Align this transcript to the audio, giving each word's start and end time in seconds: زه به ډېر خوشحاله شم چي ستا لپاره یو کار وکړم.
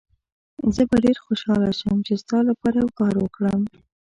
زه 0.75 0.81
به 0.89 0.97
ډېر 1.05 1.17
خوشحاله 1.25 1.69
شم 1.79 1.97
چي 2.07 2.13
ستا 2.23 2.37
لپاره 2.49 2.77
یو 2.81 2.89
کار 2.99 3.13
وکړم. 3.19 3.61